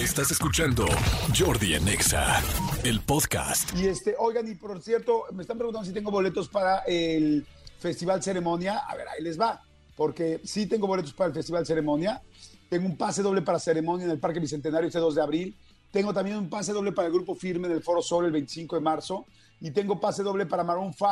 [0.00, 0.86] Estás escuchando
[1.38, 2.42] Jordi en Exa,
[2.84, 3.76] el podcast.
[3.76, 7.46] Y este, oigan, y por cierto, me están preguntando si tengo boletos para el
[7.78, 8.78] Festival Ceremonia.
[8.78, 9.60] A ver, ahí les va.
[9.98, 12.22] Porque sí tengo boletos para el Festival Ceremonia.
[12.70, 15.56] Tengo un pase doble para Ceremonia en el Parque Bicentenario este 2 de abril.
[15.90, 18.76] Tengo también un pase doble para el Grupo Firme en el Foro Sol el 25
[18.76, 19.26] de marzo.
[19.60, 21.10] Y tengo pase doble para Maroon 5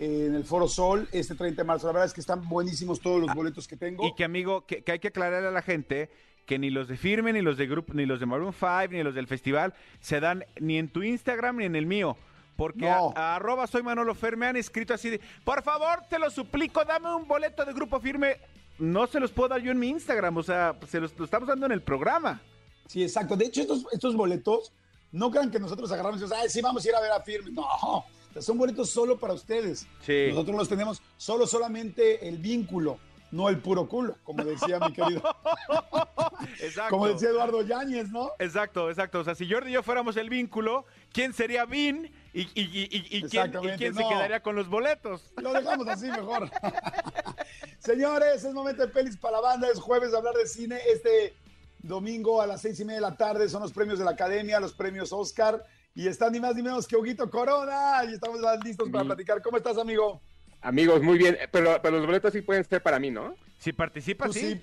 [0.00, 1.86] eh, en el Foro Sol este 30 de marzo.
[1.86, 4.06] La verdad es que están buenísimos todos los boletos que tengo.
[4.06, 6.10] Y que, amigo, que, que hay que aclararle a la gente
[6.48, 9.02] que ni los de Firme, ni los de Grupo, ni los de Maroon 5, ni
[9.04, 12.16] los del festival se dan ni en tu Instagram ni en el mío.
[12.56, 13.12] Porque No.
[13.14, 16.30] a, a arroba soy Manolo Fer me han escrito así de, por favor, te lo
[16.30, 18.38] suplico, dame un boleto de Grupo Firme.
[18.78, 21.46] No se los puedo dar yo en mi Instagram, o sea, se los lo estamos
[21.48, 22.40] dando en el programa.
[22.86, 23.36] Sí, exacto.
[23.36, 24.72] De hecho, estos, estos boletos,
[25.12, 27.20] no crean que nosotros agarramos y decimos, ay, sí, vamos a ir a ver a
[27.20, 27.50] Firme.
[27.50, 28.04] No,
[28.40, 29.86] son boletos solo para ustedes.
[30.00, 30.26] Sí.
[30.30, 32.98] Nosotros los tenemos solo, solamente el vínculo,
[33.30, 35.22] no el puro culo, como decía mi querido,
[36.60, 36.90] Exacto.
[36.90, 38.30] como decía Eduardo Yáñez, ¿no?
[38.38, 39.20] Exacto, exacto.
[39.20, 42.10] O sea, si Jordi y yo fuéramos el vínculo, ¿quién sería Vin?
[42.32, 45.32] ¿Y, y, y, y- y quién, quién se quedaría con los boletos?
[45.36, 46.50] Lo dejamos así mejor.
[47.78, 49.68] Señores, es momento de pelis para la banda.
[49.68, 50.78] Es jueves de hablar de cine.
[50.92, 51.34] Este
[51.80, 54.60] domingo a las seis y media de la tarde son los premios de la Academia,
[54.60, 55.64] los premios Oscar.
[55.94, 58.02] Y están ni más ni menos que Huguito Corona.
[58.08, 59.42] Y estamos listos para platicar.
[59.42, 60.20] ¿Cómo estás, amigo?
[60.60, 63.34] Amigos, muy bien, pero, pero los boletos sí pueden ser para mí, ¿no?
[63.58, 64.40] Si participas, Tú sí.
[64.54, 64.62] sí,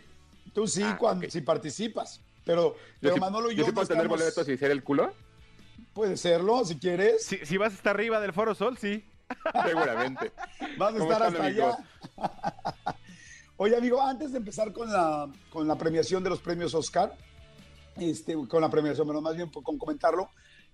[0.54, 1.32] tú sí, Ah, cuando, ok.
[1.32, 2.22] si participas.
[2.44, 5.14] Pero, pero sí- Manolo y yo, yo sí tener boletos y ser el culo,
[5.94, 7.26] Puede serlo, si quieres.
[7.26, 9.04] Si, si vas hasta arriba del Foro Sol, sí.
[9.66, 10.32] seguramente.
[10.78, 11.76] Vas a ¿Cómo estar hasta amigos?
[12.18, 12.96] allá.
[13.58, 17.16] Oye, amigo, antes de empezar con la, con la premiación de los premios Oscar,
[17.96, 20.30] este, con la premiación, pero más bien con comentarlo,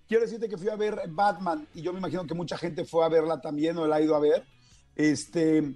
[0.08, 3.04] quiero decirte que fui a ver Batman y yo me imagino que mucha gente fue
[3.04, 4.44] a verla también o la ha ido a ver.
[4.96, 5.74] Este,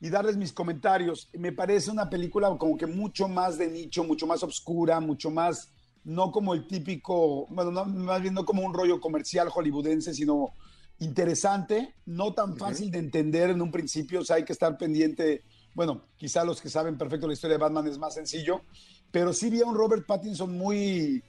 [0.00, 1.28] y darles mis comentarios.
[1.32, 5.72] Me parece una película como que mucho más de nicho, mucho más oscura, mucho más,
[6.04, 10.52] no como el típico, bueno, no, más bien no como un rollo comercial hollywoodense, sino
[10.98, 15.42] interesante, no tan fácil de entender en un principio, o sea, hay que estar pendiente,
[15.74, 18.62] bueno, quizá los que saben perfecto la historia de Batman es más sencillo,
[19.10, 21.22] pero sí vi a un Robert Pattinson muy,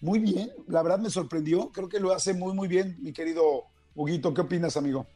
[0.00, 3.64] muy bien, la verdad me sorprendió, creo que lo hace muy, muy bien, mi querido
[3.94, 5.06] Huguito, ¿qué opinas, amigo?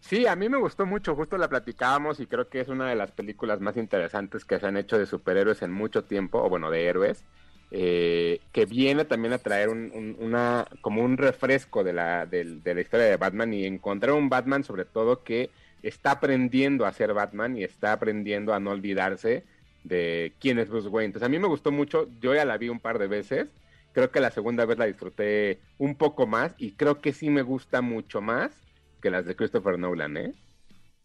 [0.00, 2.94] Sí, a mí me gustó mucho, justo la platicábamos y creo que es una de
[2.94, 6.70] las películas más interesantes que se han hecho de superhéroes en mucho tiempo, o bueno,
[6.70, 7.26] de héroes,
[7.70, 12.62] eh, que viene también a traer un, un- una, como un refresco de la, del-
[12.62, 15.52] de la historia de Batman y encontrar un Batman sobre todo que
[15.82, 19.46] está aprendiendo a ser Batman y está aprendiendo a no olvidarse
[19.82, 21.06] de quién es Bruce Wayne.
[21.06, 23.56] Entonces a mí me gustó mucho, yo ya la vi un par de veces,
[23.92, 27.42] creo que la segunda vez la disfruté un poco más y creo que sí me
[27.42, 28.65] gusta mucho más
[29.00, 30.34] que las de Christopher Nolan, ¿eh?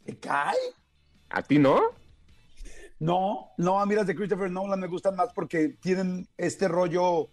[0.06, 0.57] ¿Te cae?
[1.29, 1.79] ¿A ti no?
[3.00, 7.29] No, no, a mí las de Christopher Nolan me gustan más porque tienen este rollo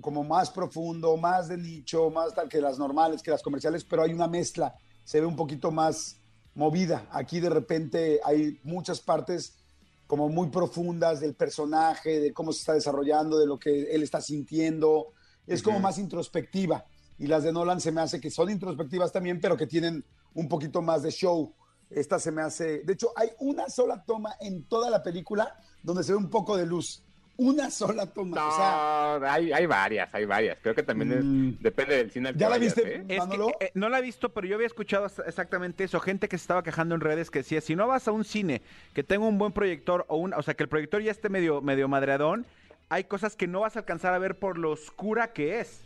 [0.00, 4.02] como más profundo, más de nicho, más tal que las normales, que las comerciales, pero
[4.02, 4.74] hay una mezcla,
[5.04, 6.20] se ve un poquito más
[6.54, 7.06] movida.
[7.10, 9.58] Aquí de repente hay muchas partes
[10.06, 14.20] como muy profundas del personaje, de cómo se está desarrollando, de lo que él está
[14.20, 15.12] sintiendo.
[15.46, 16.84] Es como más introspectiva.
[17.18, 20.48] Y las de Nolan se me hace que son introspectivas también, pero que tienen un
[20.48, 21.52] poquito más de show.
[21.90, 22.80] Esta se me hace.
[22.84, 26.56] De hecho, hay una sola toma en toda la película donde se ve un poco
[26.56, 27.02] de luz.
[27.38, 28.36] Una sola toma.
[28.36, 30.58] No, O sea, hay, hay varias, hay varias.
[30.60, 31.62] Creo que también es- Mm.
[31.62, 32.28] depende del cine.
[32.30, 32.96] al que ¿Ya la vayas, viste?
[32.96, 33.00] ¿eh?
[33.02, 33.48] Es que, Manolo.
[33.60, 36.00] eh, no la he visto, pero yo había escuchado ex- exactamente eso.
[36.00, 38.60] Gente que se estaba quejando en redes que decía, si no vas a un cine
[38.92, 41.60] que tenga un buen proyector, o, un, o sea, que el proyector ya esté medio,
[41.62, 42.44] medio madreadón,
[42.88, 45.80] hay cosas que no vas a alcanzar a ver por lo oscura que es.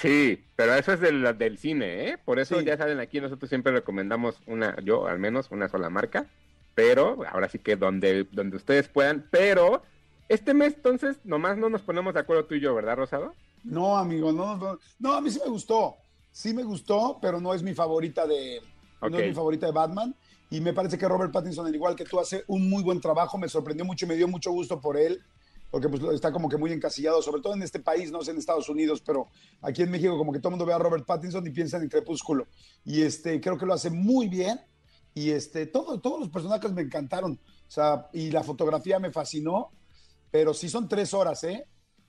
[0.00, 2.18] Sí, pero eso es del, del cine, ¿eh?
[2.24, 2.64] Por eso Sí.
[2.64, 6.26] ya saben, aquí nosotros siempre recomendamos una, yo al menos, una sola marca.
[6.74, 9.26] Pero ahora sí que donde, donde ustedes puedan.
[9.30, 9.82] Pero
[10.28, 13.34] este mes, entonces, nomás no nos ponemos de acuerdo tú y yo, ¿verdad, Rosado?
[13.64, 14.78] no, amigo, no, no.
[15.00, 15.96] No, a mí sí me gustó.
[16.30, 18.62] Sí me gustó, pero no es mi favorita de.
[19.02, 20.14] No es mi favorita de Batman.
[20.50, 23.36] Y me parece que Robert Pattinson, al igual que tú, hace un muy buen trabajo.
[23.36, 25.20] Me sorprendió mucho y me dio mucho gusto por él.
[25.70, 28.38] Porque pues está como que muy encasillado, sobre todo en este país, no sé en
[28.38, 29.26] Estados Unidos, pero
[29.60, 31.88] aquí en México como que todo el mundo ve a Robert Pattinson y piensa en
[31.88, 32.46] Crepúsculo.
[32.84, 34.58] Y este, creo que lo hace muy bien.
[35.14, 37.32] Y este, todo, todos los personajes me encantaron.
[37.66, 39.70] O sea, y la fotografía me fascinó.
[40.30, 41.66] Pero sí son tres horas, ¿eh?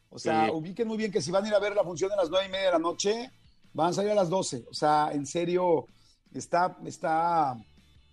[0.09, 0.51] O sea, Sí.
[0.53, 2.47] ubiquen muy bien que si van a ir a ver la función a las nueve
[2.47, 3.31] y media de la noche,
[3.73, 4.65] van a salir a las 12.
[4.69, 5.85] O sea, en serio,
[6.33, 7.55] está, está,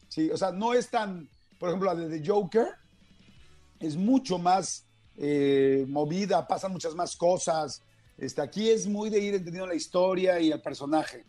[0.08, 1.28] sí, o sea, no es tan,
[1.58, 2.68] por ejemplo, la de The Joker
[3.80, 4.85] es mucho más
[5.18, 7.82] eh, movida, pasan muchas más cosas.
[8.18, 11.24] Este, aquí es muy de ir entendiendo la historia y el personaje.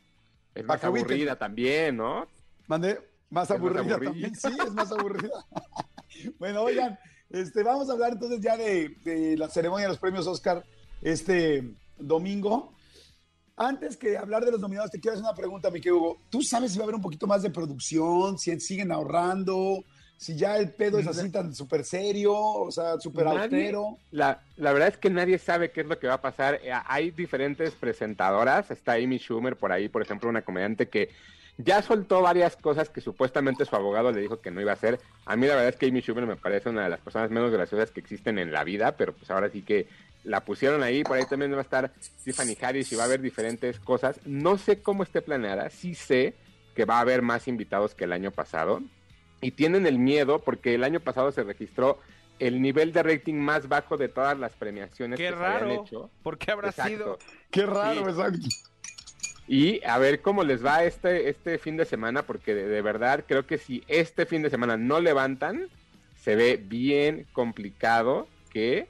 [0.55, 2.27] Es más aburrida también, ¿no?
[2.67, 2.99] Mande,
[3.29, 4.11] más Es más aburrida aburrida.
[4.11, 4.35] también.
[4.35, 5.45] Sí, es más aburrida.
[6.39, 6.97] bueno, oigan,
[7.29, 10.63] este, vamos a hablar entonces ya de, de la ceremonia de los premios Oscar
[11.01, 12.73] este, domingo.
[13.55, 16.17] Antes que hablar de los nominados, te quiero hacer una pregunta, mi querido Hugo.
[16.29, 18.37] ¿Tú sabes si va a haber un poquito más de producción?
[18.37, 19.83] ¿Si siguen ahorrando?
[20.17, 22.33] ¿Si ya el pedo es así tan súper serio?
[22.35, 23.97] O sea, súper austero.
[24.11, 26.55] La, la verdad es que nadie sabe qué es lo que va a pasar.
[26.63, 28.71] Eh, Hay diferentes presentadoras.
[28.71, 31.09] Está Amy Schumer por ahí, por ejemplo, una comediante que
[31.59, 34.99] ya soltó varias cosas que supuestamente su abogado le dijo que no iba a hacer.
[35.25, 37.51] A mí la verdad es que Amy Schumer me parece una de las personas menos
[37.51, 39.87] graciosas que existen en la vida, pero pues ahora sí que
[40.23, 41.03] la pusieron ahí.
[41.03, 41.91] Por ahí también va a estar
[42.23, 44.19] Tiffany Harris y va a haber diferentes cosas.
[44.25, 45.69] No sé cómo esté planeada.
[45.69, 46.33] Sí sé
[46.75, 48.81] que va a haber más invitados que el año pasado.
[49.41, 51.99] Y tienen el miedo porque el año pasado se registró
[52.39, 55.71] el nivel de rating más bajo de todas las premiaciones Qué que se habían raro.
[55.83, 56.09] hecho.
[56.23, 56.89] ¿Por qué habrá Exacto.
[56.91, 57.19] sido?
[57.51, 58.09] Qué raro, Sí.
[58.11, 58.47] exacto.
[59.47, 63.23] Y a ver cómo les va este, este fin de semana, porque de, de verdad
[63.27, 65.67] creo que si este fin de semana no levantan,
[66.21, 68.87] se ve bien complicado que,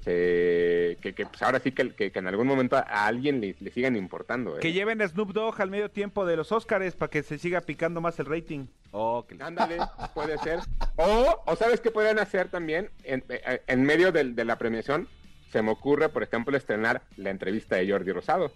[0.00, 3.54] se, que, que, pues ahora sí que, que- que en algún momento a alguien le,
[3.60, 4.56] le sigan importando.
[4.56, 4.60] ¿eh?
[4.60, 7.60] Que lleven a Snoop Dogg al medio tiempo de los Oscars para que se siga
[7.60, 8.66] picando más el rating.
[8.92, 9.78] Oh, que- Ándale,
[10.14, 10.60] puede ser.
[10.96, 15.08] O, o sabes qué podrían hacer también en, eh, en medio de la premiación.
[15.52, 18.52] Se me ocurre, por ejemplo, estrenar la entrevista de Jordi Rosado.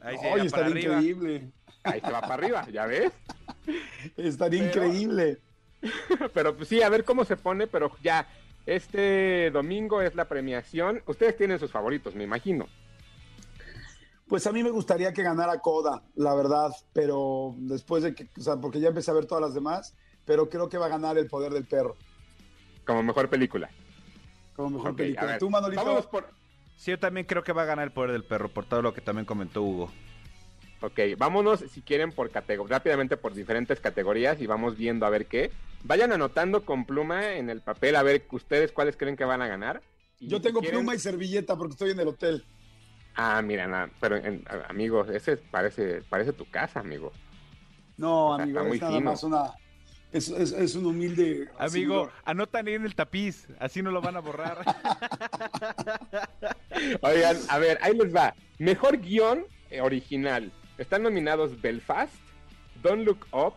[0.00, 0.94] Ahí se estaría arriba.
[0.96, 1.50] increíble.
[1.82, 3.10] Ahí se va para arriba, ¿ya ves?
[4.16, 5.38] Estaría Pero- increíble.
[6.34, 8.26] Pero pues sí, a ver cómo se pone, pero ya,
[8.66, 11.02] este domingo es la premiación.
[11.06, 12.66] Ustedes tienen sus favoritos, me imagino.
[14.28, 18.40] Pues a mí me gustaría que ganara Coda, la verdad, pero después de que, o
[18.40, 21.18] sea, porque ya empecé a ver todas las demás, pero creo que va a ganar
[21.18, 21.96] El Poder del Perro
[22.86, 23.70] Como mejor película.
[24.54, 25.32] como mejor película.
[25.32, 26.28] ver, Tú, Manolito, por...
[26.76, 28.94] Sí, yo también creo que va a ganar el poder del perro, por todo lo
[28.94, 29.92] que también comentó Hugo.
[30.82, 35.50] Ok, vámonos si quieren por rápidamente por diferentes categorías y vamos viendo a ver qué.
[35.84, 39.48] Vayan anotando con pluma en el papel a ver ustedes cuáles creen que van a
[39.48, 39.82] ganar.
[40.18, 42.44] Y yo si tengo quieren- pluma y servilleta porque estoy en el hotel.
[43.14, 47.12] Ah, mira, nada, pero en- a- amigo, ese parece, parece tu casa, amigo.
[47.98, 49.10] No, O sea, amigo, está muy es nada fino.
[49.10, 49.52] más una...
[50.12, 51.48] Es, es- es un humilde...
[51.58, 54.58] Amigo, anotan ahí en el tapiz, así no lo van a borrar.
[57.02, 58.34] Oigan, a ver, ahí les va.
[58.58, 60.52] Mejor guion eh, original.
[60.80, 62.14] Están nominados Belfast,
[62.82, 63.52] Don't Look Up,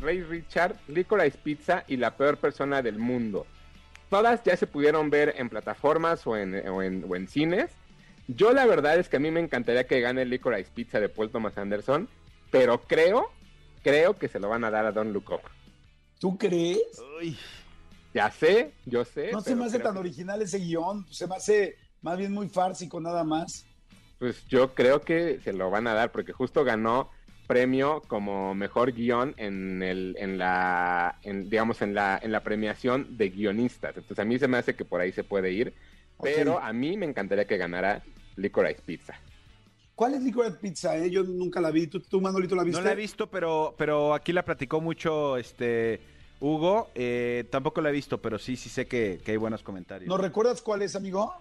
[0.00, 3.46] Ray Richard, Licorice Pizza y La Peor Persona del Mundo.
[4.10, 7.70] Todas ya se pudieron ver en plataformas o en, o en, o en cines.
[8.26, 11.30] Yo la verdad es que a mí me encantaría que gane Licorice Pizza de Paul
[11.30, 12.08] Thomas Anderson,
[12.50, 13.30] pero creo,
[13.84, 15.42] creo que se lo van a dar a Don't Look Up.
[16.18, 16.80] ¿Tú crees?
[17.20, 17.38] Uy,
[18.12, 19.30] Ya sé, yo sé.
[19.30, 22.48] No se me hace tan que- original ese guion, se me hace más bien muy
[22.48, 23.64] fársico nada más.
[24.22, 27.10] Pues yo creo que se lo van a dar porque justo ganó
[27.48, 33.16] premio como mejor guion en el en la en, digamos en la en la premiación
[33.16, 33.96] de guionistas.
[33.96, 35.74] Entonces a mí se me hace que por ahí se puede ir,
[36.22, 38.00] pero a mí me encantaría que ganara
[38.36, 39.14] Licorice Pizza.
[39.96, 40.96] ¿Cuál es Licorice Pizza?
[40.96, 41.10] eh?
[41.10, 41.88] Yo nunca la vi.
[41.88, 42.78] ¿Tú, tú Manolito, la viste?
[42.80, 46.00] no la he visto, pero, pero aquí la platicó mucho este
[46.38, 46.90] Hugo.
[46.94, 50.08] eh, tampoco la he visto, pero sí, sí sé que, que hay buenos comentarios.
[50.08, 51.34] ¿Nos recuerdas cuál es, amigo?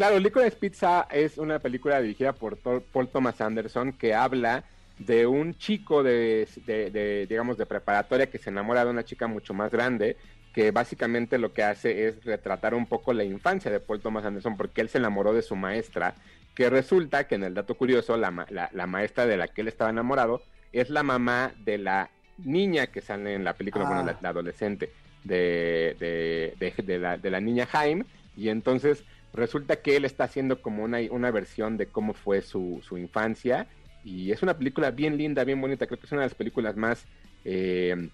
[0.00, 4.64] Claro, Licorice Pizza es una película dirigida por Paul Thomas Anderson que habla
[4.98, 9.26] de un chico de, de- de, digamos, de preparatoria que se enamora de una chica
[9.26, 10.16] mucho más grande,
[10.54, 14.56] que básicamente lo que hace es retratar un poco la infancia de Paul Thomas Anderson,
[14.56, 16.14] porque él se enamoró de su maestra,
[16.54, 19.60] que resulta que en el dato curioso, la, ma- la- la maestra de la que
[19.60, 20.40] él estaba enamorado
[20.72, 23.88] es la mamá de la niña que sale en la película, Ah.
[23.88, 24.88] bueno, la, la adolescente
[25.24, 30.24] de, de, de- de la, de la niña Jaime, y entonces resulta que él está
[30.24, 33.68] haciendo como una, una versión de cómo fue su, su infancia
[34.04, 36.76] y es una película bien linda, bien bonita, creo que es una de las películas
[36.76, 37.04] más,
[37.44, 38.10] eh,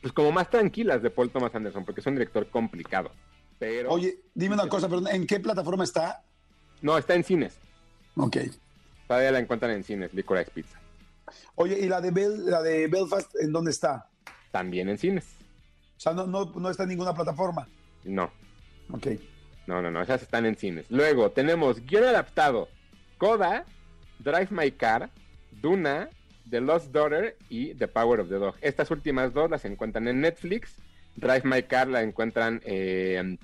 [0.00, 3.10] pues como más tranquilas de Paul Thomas Anderson, porque es un director complicado,
[3.58, 6.24] pero Oye, dime una cosa, pero ¿en qué plataforma está?
[6.80, 7.58] no, está en cines,
[8.16, 8.36] Ok.
[9.06, 10.78] todavía la encuentran en cines, Licorice Pizza,
[11.56, 14.08] Oye, ¿y la de, Bel- la de Belfast en dónde está?
[14.50, 15.36] también en cines,
[15.96, 17.68] O sea, no, no, no está en ninguna plataforma.
[18.04, 18.30] no,
[18.92, 19.06] Ok.
[19.66, 20.86] No, no, no, esas están en cines.
[20.90, 22.68] Luego tenemos guion adaptado,
[23.18, 23.64] Coda,
[24.18, 25.10] Drive My Car,
[25.60, 26.08] Duna,
[26.50, 28.56] The Lost Daughter y The Power of the Dog.
[28.60, 30.76] Estas últimas dos las encuentran en Netflix.
[31.16, 33.36] Drive My Car la encuentran eh,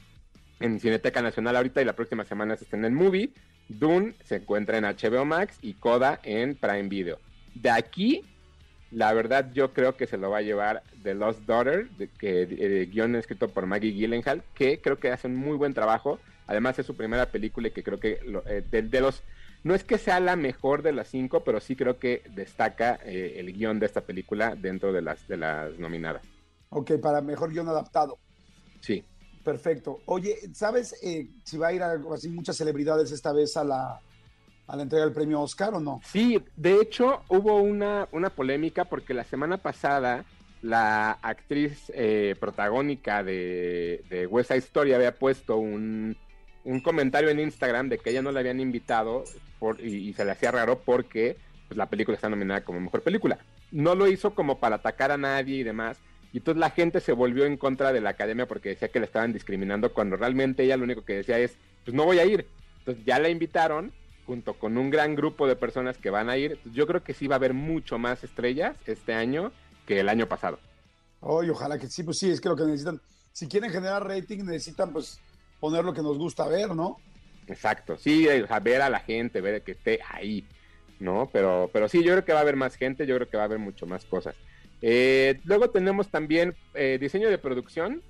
[0.60, 3.30] en Cineteca Nacional ahorita y la próxima semana se está en Movie.
[3.68, 7.18] Dune se encuentra en HBO Max y Coda en Prime Video.
[7.54, 8.24] De aquí,
[8.90, 12.42] la verdad yo creo que se lo va a llevar The Lost Daughter, de, que,
[12.42, 16.18] eh, guion escrito por Maggie Gyllenhaal, que creo que hace un muy buen trabajo.
[16.46, 19.22] Además es su primera película y que creo que lo- eh, de, de los...
[19.64, 23.34] No es que sea la mejor de las cinco, pero sí creo que destaca eh,
[23.38, 26.22] el guion de esta película dentro de las, de las nominadas.
[26.70, 28.18] Ok, para mejor guion adaptado.
[28.80, 29.04] Sí.
[29.44, 30.02] Perfecto.
[30.06, 34.00] Oye, ¿sabes eh, si va a ir algo así muchas celebridades esta vez a la
[34.68, 36.00] a la entrega del premio Oscar o no?
[36.04, 40.24] Sí, de hecho hubo una, una polémica porque la semana pasada
[40.62, 46.16] la actriz eh, protagónica de, de West Side había puesto un,
[46.64, 49.24] un, comentario en Instagram de que ella no la habían invitado
[49.58, 51.36] por, y, se le hacía raro porque
[51.68, 53.38] pues, la película está nominada como mejor película.
[53.70, 55.98] No lo hizo como para atacar a nadie y demás.
[56.32, 59.06] Y entonces la gente se volvió en contra de la academia porque decía que le
[59.06, 62.46] estaban discriminando cuando realmente ella lo único que decía es, pues no voy a ir.
[62.80, 63.92] Entonces ya la invitaron
[64.28, 66.60] junto con un gran grupo de personas que van a ir.
[66.66, 69.52] Yo creo que sí va a haber mucho más estrellas este año
[69.86, 70.58] que el año pasado.
[71.20, 73.00] Oye, ojalá que sí, pues sí, es que lo que necesitan,
[73.32, 75.18] si quieren generar rating, necesitan pues
[75.58, 76.98] poner lo que nos gusta ver, ¿no?
[77.46, 80.46] Exacto, sí, o sea, ver a la gente, ver que esté ahí,
[81.00, 81.30] ¿no?
[81.32, 83.44] Pero, pero sí, yo creo que va a haber más gente, yo creo que va
[83.44, 84.36] a haber mucho más cosas.
[84.82, 88.02] Eh, luego tenemos también eh, diseño de producción,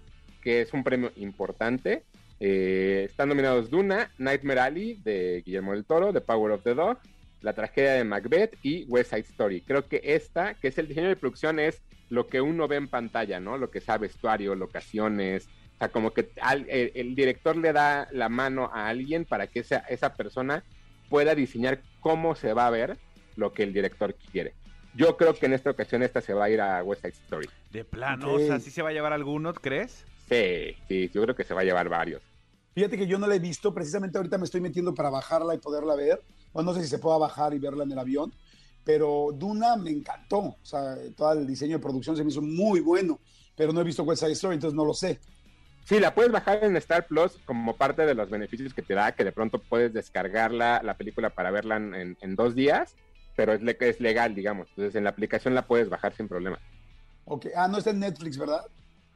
[0.43, 2.03] que es un premio importante.
[2.41, 6.99] Eh, están nominados Duna, Nightmare Alley de Guillermo del Toro, The Power of the Dog,
[7.41, 9.61] La tragedia de Macbeth y West Side Story.
[9.63, 12.89] Creo que esta, que es el diseño de producción, es lo que uno ve en
[12.89, 13.59] pantalla, ¿no?
[13.59, 15.47] Lo que sea vestuario, locaciones.
[15.75, 19.47] O sea, como que al, el, el, director le da la mano a alguien para
[19.47, 20.65] que esa, esa persona
[21.09, 22.97] pueda diseñar cómo se va a ver
[23.37, 24.55] lo que el director quiere.
[24.95, 27.49] Yo creo que en esta ocasión esta se va a ir a West Side Story.
[27.71, 28.45] De plano, okay.
[28.45, 30.05] o sea, ¿sí se va a llevar alguno, crees?
[30.29, 32.23] Sí, sí, yo creo que se va a llevar varios.
[32.75, 35.59] Fíjate que yo no la he visto, precisamente ahorita me estoy metiendo para bajarla y
[35.59, 36.23] poderla ver.
[36.53, 38.33] Bueno, no sé si se pueda bajar y verla en el avión,
[38.85, 40.39] pero Duna me encantó.
[40.39, 43.19] O sea, todo el diseño de producción se me hizo muy bueno,
[43.57, 45.19] pero no he visto West Side Story, entonces no lo sé.
[45.89, 49.13] Sí, la puedes bajar en Star Plus como parte de los beneficios que te da,
[49.13, 52.95] que de pronto puedes descargar la, la película para verla en, en, dos días,
[53.35, 54.69] pero es, es, legal, digamos.
[54.69, 56.59] Entonces en la aplicación la puedes bajar sin problema.
[57.25, 58.67] Ok, ah, no está en Netflix, ¿verdad?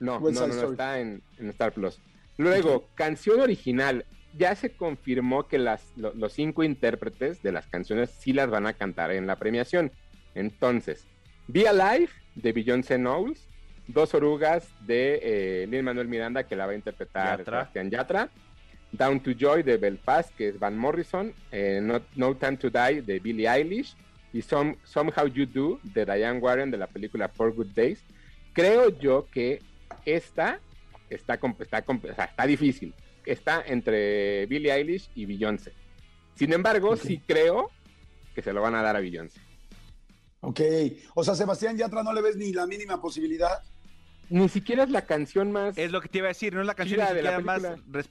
[0.02, 2.00] No, no, no, no, está en, en, Star Plus.
[2.36, 2.88] Luego, okay.
[2.94, 4.04] canción original.
[4.36, 8.66] Ya se confirmó que las, lo, los cinco intérpretes de las canciones sí las van
[8.66, 9.92] a cantar en la premiación.
[10.34, 11.06] Entonces,
[11.46, 13.46] Be Alive de Beyoncé Knowles,
[13.86, 17.58] Dos Orugas de eh, Lin Manuel Miranda, que la va a interpretar Yatra.
[17.58, 18.30] Sebastián Yatra.
[18.92, 21.32] Down to Joy de Belfast, que es Van Morrison.
[21.50, 23.94] Eh, no, no, Time to Die de Billie Eilish.
[24.32, 28.02] Y Some, Somehow You Do de Diane Warren de la película Four Good Days.
[28.52, 29.60] Creo yo que
[30.04, 30.60] esta
[31.08, 32.94] está, está, está difícil.
[33.24, 35.72] Está entre Billie Eilish y Beyoncé.
[36.34, 37.06] Sin embargo, okay.
[37.06, 37.70] sí creo
[38.34, 39.40] que se lo van a dar a Beyoncé.
[40.40, 40.60] Ok,
[41.14, 43.62] o sea, Sebastián Yatra no le ves ni la mínima posibilidad
[44.32, 45.76] ni siquiera es la canción más.
[45.76, 47.62] Es lo que te iba a decir, no es la canción ni siquiera más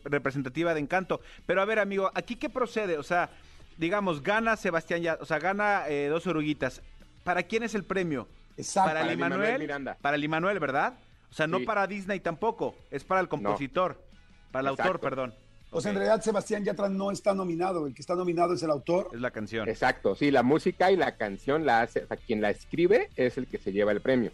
[0.04, 1.20] representativa de encanto.
[1.48, 3.00] Pero a ver, amigo, ¿aquí qué procede?
[3.00, 3.32] O sea,
[3.78, 6.84] digamos, gana Sebastián ya, o sea, gana eh, dos oruguitas.
[7.24, 8.28] ¿Para quién es el premio?
[8.56, 8.90] Exacto.
[8.90, 9.98] Para, para Limanuel, Miranda.
[10.00, 10.94] Para Limanuel, ¿verdad?
[11.32, 11.66] O sea, no sí.
[11.66, 14.52] para Disney tampoco, es para el compositor, no.
[14.52, 14.84] para el Exacto.
[14.84, 15.34] autor, perdón.
[15.74, 16.02] O sea, okay.
[16.02, 19.10] en realidad Sebastián Yatra no está nominado, el que está nominado es el autor.
[19.14, 19.70] Es la canción.
[19.70, 23.38] Exacto, sí, la música y la canción la hace, o sea, quien la escribe es
[23.38, 24.32] el que se lleva el premio.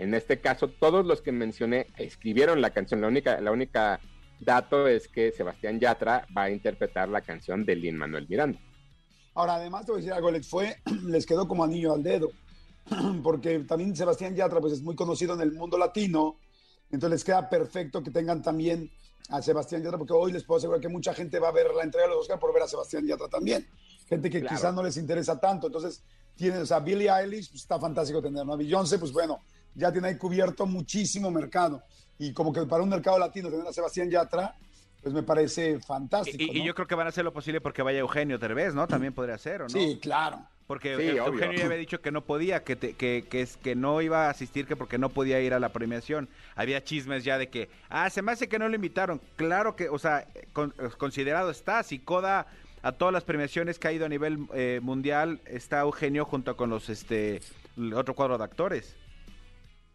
[0.00, 3.00] En este caso, todos los que mencioné escribieron la canción.
[3.00, 4.00] La única, la única
[4.40, 8.58] dato es que Sebastián Yatra va a interpretar la canción de Lin Manuel Miranda.
[9.34, 12.32] Ahora, además te voy a decir algo, les fue, les quedó como anillo al dedo,
[13.22, 16.36] porque también Sebastián Yatra pues es muy conocido en el mundo latino,
[16.90, 18.90] entonces les queda perfecto que tengan también
[19.28, 21.84] a Sebastián Yatra, porque hoy les puedo asegurar que mucha gente va a ver la
[21.84, 23.66] entrega de los Oscar por ver a Sebastián Yatra también,
[24.08, 24.56] gente que claro.
[24.56, 26.02] quizás no les interesa tanto, entonces
[26.34, 29.40] tienen, o sea, Billie Eilish, pues, está fantástico tenerlo, a Beyoncé, pues bueno,
[29.74, 31.82] ya tiene ahí cubierto muchísimo mercado.
[32.18, 34.56] Y como que para un mercado latino tener a Sebastián Yatra,
[35.02, 36.38] pues me parece fantástico.
[36.38, 36.66] Y, y ¿no?
[36.66, 38.86] yo creo que van a hacer lo posible porque vaya Eugenio Derbez, ¿no?
[38.86, 39.70] También podría ser, ¿o no?
[39.70, 40.46] Sí, claro.
[40.66, 43.74] Porque sí, Eugenio ya había dicho que no podía, que, te, que, que, es, que
[43.74, 46.28] no iba a asistir, que porque no podía ir a la premiación.
[46.54, 49.20] Había chismes ya de que, ah, se me hace que no lo invitaron.
[49.36, 52.46] Claro que, o sea, con, considerado está, si Coda
[52.82, 56.70] a todas las premiaciones que ha ido a nivel eh, mundial, está Eugenio junto con
[56.70, 57.40] los, este,
[57.76, 58.96] el otro cuadro de actores.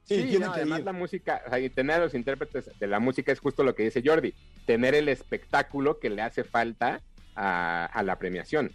[0.04, 0.86] Sí, sí no, además ir.
[0.86, 3.76] la música, o sea, y tener a los intérpretes de la música es justo lo
[3.76, 4.34] que dice Jordi,
[4.66, 7.02] tener el espectáculo que le hace falta
[7.36, 8.72] a, a la premiación.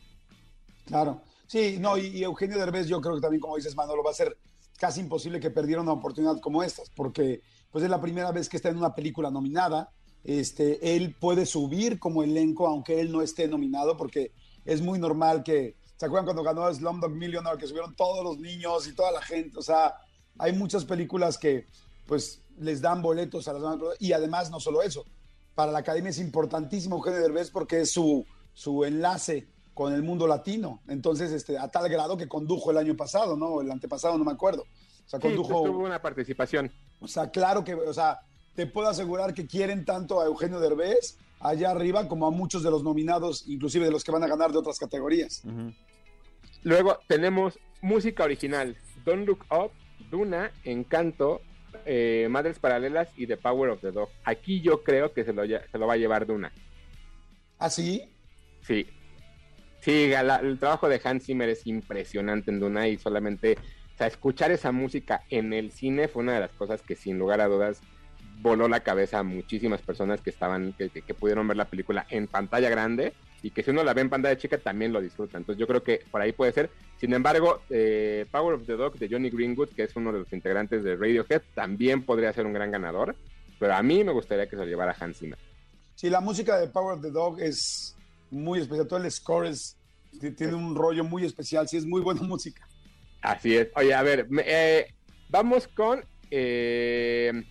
[0.85, 1.23] Claro,
[1.53, 4.39] sí, no, y, Eugenio Derbez yo creo que también, como dices, Manolo, va a ser
[4.79, 8.57] casi imposible que perdiera una oportunidad como estas, porque pues es la primera vez que
[8.57, 9.93] está en una película nominada,
[10.25, 14.33] este, él puede subir como elenco aunque él no esté nominado, porque
[14.65, 18.89] es muy normal que, ¿se acuerdan cuando ganó Slumdog Millionaire, que subieron todos los niños
[18.89, 19.95] y toda la gente, o sea
[20.39, 21.67] hay muchas películas que
[22.07, 25.05] pues les dan boletos a las demás y además no solo eso,
[25.55, 30.27] para la academia es importantísimo Eugenio Derbez porque es su, su enlace con el mundo
[30.27, 33.61] latino, entonces este, a tal grado que condujo el año pasado, ¿no?
[33.61, 34.63] El antepasado, no me acuerdo.
[34.63, 35.49] O sea, condujo...
[35.49, 36.71] Sí, tuvo una participación.
[37.01, 38.21] O sea, claro que, o sea,
[38.55, 42.71] te puedo asegurar que quieren tanto a Eugenio Derbez, allá arriba, como a muchos de
[42.71, 45.43] los nominados, inclusive de los que van a ganar de otras categorías.
[46.63, 49.73] Luego tenemos música original, Don't Look Up,
[50.11, 51.41] Duna, Encanto,
[51.85, 54.11] eh, Madres Paralelas y The Power of the Dog.
[54.25, 56.53] Aquí yo creo que se lo, se lo va a llevar Duna.
[57.59, 58.03] ¿Ah, sí?
[58.63, 58.87] Sí.
[59.83, 63.59] Sí, el trabajo de Hans Zimmer es impresionante en Duna y solamente,
[63.95, 67.19] o sea, escuchar esa música en el cine fue una de las cosas que sin
[67.19, 67.81] lugar a dudas
[68.41, 72.29] voló la cabeza a muchísimas personas que estaban, que, que pudieron ver la película en
[72.29, 73.13] pantalla grande
[73.43, 75.37] y que si uno la ve en pantalla chica también lo disfruta.
[75.37, 76.71] Entonces yo creo que por ahí puede ser.
[76.97, 80.33] Sin embargo, eh, Power of the Dog de Johnny Greenwood, que es uno de los
[80.33, 83.17] integrantes de Radiohead, también podría ser un gran ganador,
[83.59, 85.41] pero a mí me gustaría que se lo llevara Hans Zimmer.
[85.97, 87.97] Sí, la música de Power of the Dog es
[88.33, 89.77] muy especial, todo el score es,
[90.37, 92.67] tiene un rollo muy especial, sí, es muy buena música.
[93.21, 93.69] Así es.
[93.77, 94.93] Oye, a ver, eh,
[95.29, 97.45] vamos con eh,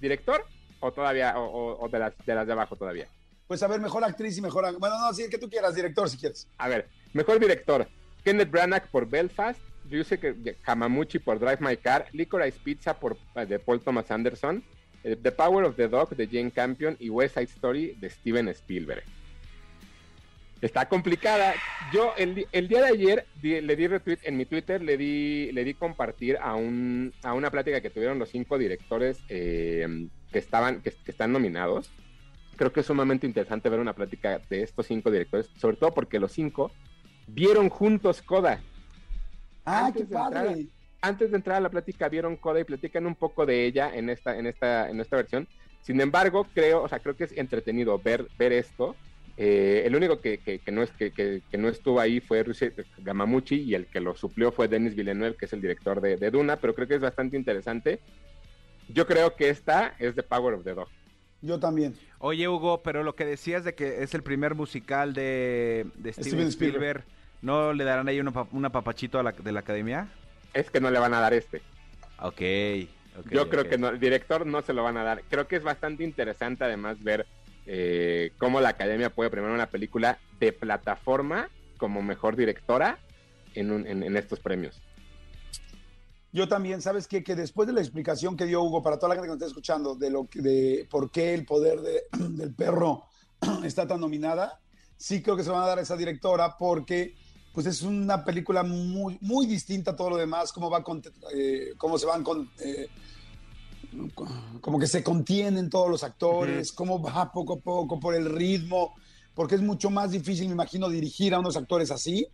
[0.00, 0.44] director
[0.80, 3.08] o todavía, o, de, las, de las de abajo todavía
[3.46, 4.78] pues a ver, mejor actriz y mejor.
[4.78, 6.48] Bueno, no, sí, el que tú quieras, director, si quieres.
[6.58, 7.86] A ver, mejor director:
[8.24, 13.58] Kenneth Branagh por Belfast, Ryusuke Hamamuchi por Drive My Car, Licorice Pizza por, eh, de
[13.58, 14.64] Paul Thomas Anderson,
[15.04, 18.48] eh, The Power of the Dog de Jane Campion y West Side Story de Steven
[18.48, 19.04] Spielberg.
[20.66, 21.54] Está complicada.
[21.92, 25.74] Yo el, día de ayer le di retweet en mi Twitter, le di, le di
[25.74, 30.92] compartir a, un, a una plática que tuvieron los cinco directores eh, que, estaban, que
[31.06, 31.90] están nominados
[32.56, 36.18] creo que es sumamente interesante ver una plática de estos cinco directores, sobre todo porque
[36.18, 36.72] los cinco
[37.26, 38.60] vieron juntos Coda.
[39.64, 40.66] Ah, qué padre.
[41.00, 44.10] antes de entrar a la plática vieron Coda y platican un poco de ella en
[44.10, 45.46] esta, en esta, en esta versión.
[45.82, 48.96] Sin embargo, creo, o sea, creo que es entretenido ver, ver esto.
[49.38, 53.86] Eh, el único que, no es, que, no estuvo ahí fue Rusi Gamamuchi y el
[53.86, 56.88] que lo suplió fue Denis Villeneuve, que es el director de, de Duna, pero creo
[56.88, 58.00] que es bastante interesante.
[58.88, 60.88] Yo creo que esta es The Power of the Dog.
[61.42, 61.94] Yo también.
[62.18, 67.04] Oye, Hugo, pero lo que decías de que es el primer musical de, Steven, Spielberg,
[67.42, 70.08] ¿no le darán ahí una, papachito a la, de la academia?
[70.54, 71.60] Es que no le van a dar este.
[72.20, 72.40] Ok.
[73.30, 75.22] Yo creo que no, el director no se lo van a dar.
[75.28, 77.26] Creo que es bastante interesante además ver
[77.66, 82.98] eh, cómo la academia puede premiar una película de plataforma como mejor directora
[83.54, 84.80] en, estos premios.
[86.32, 87.24] Yo también, ¿sabes qué?
[87.24, 89.46] Que después de la explicación que dio Hugo para toda la gente que nos está
[89.46, 91.80] escuchando de, lo, de por qué el poder
[92.12, 93.04] del perro
[93.64, 94.60] está tan nominada,
[94.96, 97.14] sí creo que se van a dar a esa directora porque
[97.52, 100.84] pues es una película muy, muy distinta a todo lo demás, cómo, va
[101.34, 102.50] eh, cómo se van con...
[102.60, 102.88] Eh,
[104.60, 108.94] como que se contienen todos los actores, cómo va poco a poco por el ritmo,
[109.34, 112.26] porque es mucho más difícil, me imagino, dirigir a unos actores así,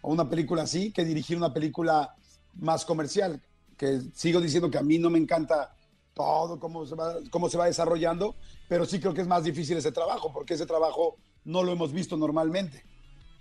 [0.00, 2.14] o una película así, que dirigir una película
[2.54, 3.42] más comercial,
[3.76, 5.74] que sigo diciendo que a mí no me encanta
[6.14, 8.36] todo cómo se va, cómo se va desarrollando,
[8.68, 11.92] pero sí creo que es más difícil ese trabajo, porque ese trabajo no lo hemos
[11.92, 12.84] visto normalmente.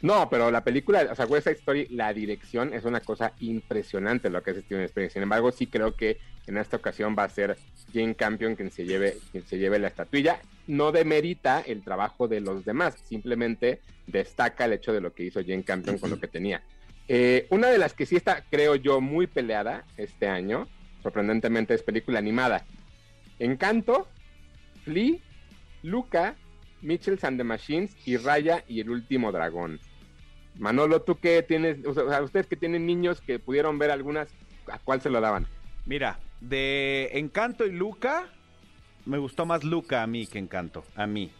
[0.05, 4.29] No, pero la película, o sea, West Side Story, la dirección es una cosa impresionante
[4.29, 5.11] lo que es Steven Spielberg.
[5.11, 7.57] Sin embargo, sí creo que en esta ocasión va a ser
[7.91, 10.39] Jane Campion quien se lleve, quien se lleve la estatuilla.
[10.67, 15.41] No demerita el trabajo de los demás, simplemente destaca el hecho de lo que hizo
[15.41, 16.61] Jane Campion con lo que tenía.
[17.07, 20.67] Eh, una de las que sí está, creo yo, muy peleada este año,
[21.01, 22.63] sorprendentemente, es película animada.
[23.39, 24.07] Encanto,
[24.83, 25.17] Flea,
[25.81, 26.35] Luca,
[26.83, 29.79] Mitchell and the Machines y Raya y el último dragón.
[30.57, 34.29] Manolo, tú qué tienes, o sea, ustedes que tienen niños que pudieron ver algunas,
[34.71, 35.47] ¿a cuál se lo daban?
[35.85, 38.29] Mira, de Encanto y Luca,
[39.05, 41.31] me gustó más Luca a mí que Encanto, a mí.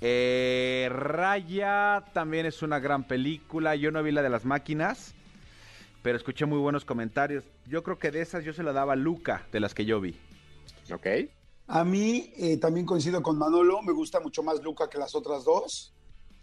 [0.00, 3.76] Eh, Raya también es una gran película.
[3.76, 5.14] Yo no vi la de las máquinas,
[6.02, 7.44] pero escuché muy buenos comentarios.
[7.66, 10.00] Yo creo que de esas yo se la daba a Luca, de las que yo
[10.00, 10.18] vi.
[10.92, 11.06] Ok.
[11.68, 13.82] A mí eh, también coincido con Manolo.
[13.82, 15.92] Me gusta mucho más Luca que las otras dos,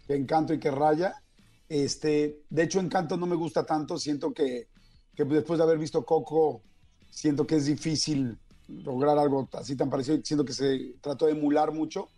[0.06, 1.22] que Encanto y que Raya.
[1.68, 3.98] Este, de hecho, Encanto no me gusta tanto.
[3.98, 4.68] Siento que,
[5.14, 6.62] que después de haber visto Coco,
[7.10, 10.18] siento que es difícil lograr algo así tan parecido.
[10.22, 12.08] Siento que se trató de emular mucho.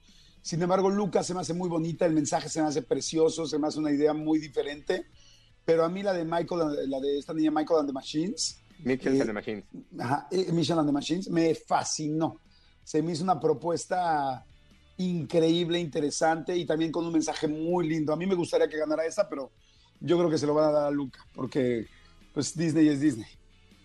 [0.42, 3.58] Sin embargo, Lucas se me hace muy bonita, el mensaje se me hace precioso, se
[3.58, 5.06] me hace una idea muy diferente.
[5.64, 8.60] Pero a mí la de Michael, la de esta niña Michael and the Machines.
[8.78, 9.64] Mitchell and the eh, Machines.
[9.98, 12.40] Ajá, eh, and the Machines, me fascinó.
[12.84, 14.46] Se me hizo una propuesta
[14.98, 18.12] increíble, interesante y también con un mensaje muy lindo.
[18.12, 19.50] A mí me gustaría que ganara esa, pero
[20.00, 21.86] yo creo que se lo van a dar a Luca, porque
[22.32, 23.28] pues Disney es Disney.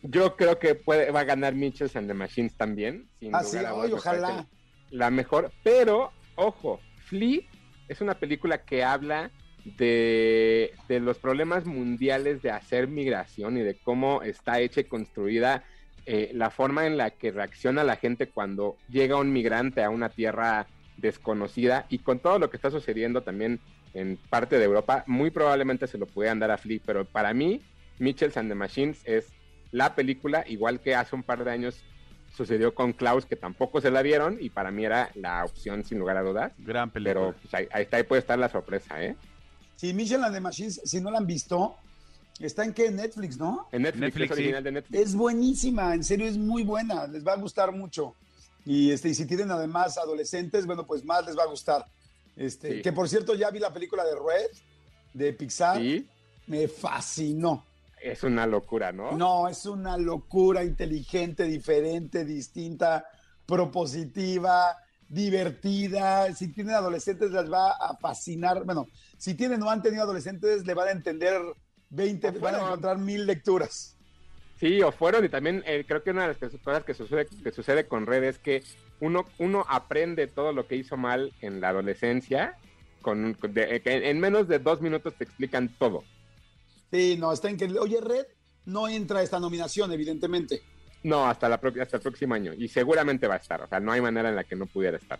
[0.03, 3.07] Yo creo que puede, va a ganar Mitchell and the Machines también.
[3.19, 3.57] Sin ah, sí,
[3.93, 4.47] ojalá.
[4.89, 7.41] La mejor, pero ojo, Flea
[7.87, 9.31] es una película que habla
[9.63, 15.63] de, los problemas mundiales de hacer migración y de cómo está hecha y construida
[16.05, 20.09] eh, la forma en la que reacciona la gente cuando llega un migrante a una
[20.09, 20.67] tierra
[21.01, 23.59] desconocida y con todo lo que está sucediendo también
[23.93, 27.61] en parte de Europa, muy probablemente se lo pudieran dar a Flea, pero para mí,
[27.99, 29.33] Mitchells and the Machines es
[29.71, 31.83] la película, igual que hace un par de años
[32.35, 35.99] sucedió con Klaus, que tampoco se la dieron, y para mí era la opción sin
[35.99, 36.53] lugar a dudas.
[36.59, 37.13] Gran película.
[37.13, 39.15] Pero pues, ahí, ahí, está, ahí puede estar la sorpresa, ¿eh?
[39.75, 41.75] Sí, Mitchell and the Machines, si no la han visto,
[42.39, 42.91] está en qué?
[42.91, 43.67] Netflix, ¿no?
[43.71, 44.63] En Netflix, Netflix, es original sí.
[44.63, 45.01] de Netflix.
[45.01, 48.15] Es buenísima, en serio es muy buena, les va a gustar mucho.
[48.65, 51.85] Y, este, y si tienen además adolescentes, bueno, pues más les va a gustar.
[52.35, 52.81] Este, Sí.
[52.81, 54.51] Que por cierto, ya vi la película de Red,
[55.13, 56.07] de Pixar, Sí,
[56.47, 57.65] me fascinó.
[58.01, 59.11] es una locura, ¿no?
[59.11, 63.05] No, es una locura inteligente, diferente, distinta,
[63.45, 64.75] propositiva,
[65.07, 66.33] divertida.
[66.33, 68.63] Si tienen adolescentes, les va a fascinar.
[68.63, 71.39] Bueno, si tienen o han tenido adolescentes, le van a entender
[71.89, 73.97] 20, O van a encontrar mil lecturas.
[74.61, 77.51] Sí, o fueron, y también eh, creo que una de las cosas que sucede, que
[77.51, 78.63] sucede con Red es que
[78.99, 82.55] uno, uno aprende todo lo que hizo mal en la adolescencia,
[83.01, 86.03] con, con- de- eh, en menos de dos minutos te explican todo.
[86.91, 87.79] Sí, no, está increíble.
[87.79, 88.25] Oye, Red
[88.65, 90.61] no entra a esta nominación, evidentemente.
[91.01, 93.91] No, hasta, la, hasta el próximo año, y seguramente va a estar, o sea, no
[93.91, 95.19] hay manera en la que no pudiera estar.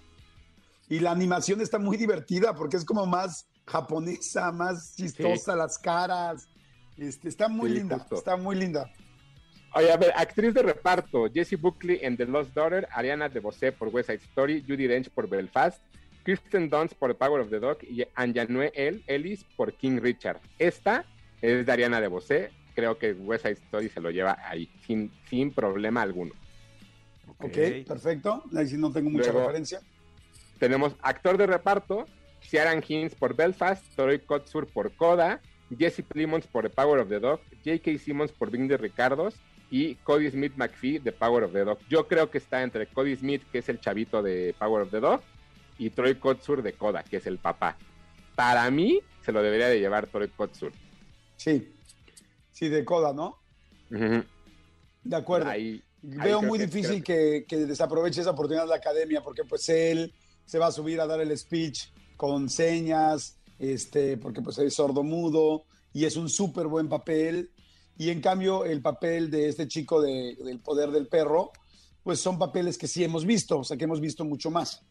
[0.88, 6.47] Y la animación está muy divertida porque es como más japonesa, más chistosa las caras.
[6.97, 8.15] Este, está muy Sí, linda, justo.
[8.17, 8.91] está muy linda.
[9.73, 13.88] Oye, a ver, actriz de reparto, Jessie Buckley en The Lost Daughter, Ariana DeBose por
[13.88, 15.81] West Side Story, Judy Dench por Belfast,
[16.23, 20.39] Kristen Dunst por The Power of the Dog y Anjanue El Ellis por King Richard.
[20.60, 21.05] Esta
[21.41, 25.53] es de Ariana DeBose, creo que West Side Story se lo lleva ahí, sin, sin
[25.53, 26.34] problema alguno.
[27.38, 27.57] Ok,
[27.88, 28.43] perfecto.
[28.55, 29.79] Ahí sí no tengo mucha Luego- referencia.
[30.60, 32.07] Tenemos actor de reparto,
[32.41, 35.39] Ciaran Hinds por Belfast, Troy Kotsur por Coda,
[35.79, 37.97] Jesse Plimons por The Power of the Dog, J.K.
[37.97, 39.36] Simmons por Bing de Ricardos
[39.71, 41.79] y Cody Smith McPhee de Power of the Dog.
[41.89, 44.99] Yo creo que está entre Cody Smith, que es el chavito de Power of the
[44.99, 45.21] Dog,
[45.79, 47.77] y Troy Kotsur de Coda, que es el papá.
[48.36, 50.71] Para mí, se lo debería de llevar Troy Kotsur.
[51.38, 51.73] Sí,
[52.51, 53.39] sí, de coda, ¿no?
[53.89, 55.49] De acuerdo.
[55.49, 59.69] Ahí- Veo muy que- difícil que, que desaproveche esa oportunidad de la academia, porque pues
[59.69, 60.13] él
[60.45, 65.03] se va a subir a dar el speech con señas, este, porque pues es sordo
[65.03, 67.51] mudo y es un súper buen papel.
[67.97, 71.51] Y en cambio, el papel de este chico de- del poder del perro,
[72.04, 74.82] pues son papeles que sí hemos visto, o sea, que hemos visto mucho más.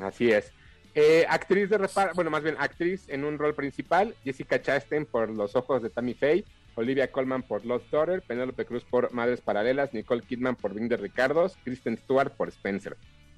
[0.00, 0.50] Así es.
[0.94, 5.28] Eh, actriz de reparto, bueno, más bien actriz en un rol principal, Jessica Chastain por
[5.28, 6.44] Los Ojos de Tammy Faye,
[6.76, 10.96] Olivia Colman por Lost Daughter, Penélope Cruz por Madres Paralelas, Nicole Kidman por Bing de
[10.96, 12.96] Ricardos, Kristen Stewart por Spencer.